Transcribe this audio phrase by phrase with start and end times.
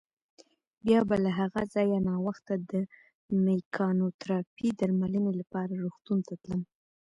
[0.85, 2.73] بیا به له هغه ځایه ناوخته د
[3.45, 6.61] مېکانوتراپۍ درملنې لپاره روغتون ته تلم.